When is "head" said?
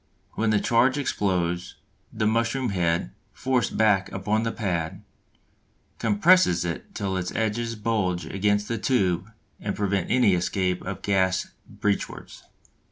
2.69-3.11